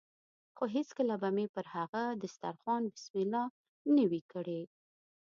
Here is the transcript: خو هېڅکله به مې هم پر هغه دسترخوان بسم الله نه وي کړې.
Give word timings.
خو 0.55 0.63
هېڅکله 0.75 1.15
به 1.21 1.29
مې 1.35 1.45
هم 1.47 1.51
پر 1.55 1.65
هغه 1.75 2.01
دسترخوان 2.23 2.83
بسم 2.93 3.13
الله 3.23 3.43
نه 3.95 4.03
وي 4.11 4.21
کړې. 4.31 4.61